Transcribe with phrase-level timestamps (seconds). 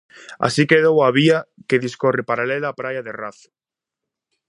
[0.45, 3.49] Así quedou a vía que discorre paralela á praia de Razo.